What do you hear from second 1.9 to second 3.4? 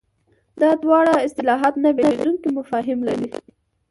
بېلېدونکي مفاهیم لري.